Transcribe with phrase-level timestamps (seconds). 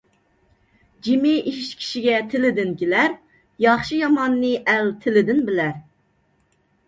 [1.07, 3.13] جىمى ئىش كىشىگە تىلىدىن كېلەر،
[3.67, 5.77] ياخشى- ياماننى ئەل تىلىدىن بىلەر.